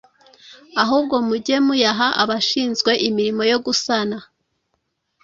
[0.83, 4.17] ahubwo mujye muyaha abashinzwe imirimo yo gusana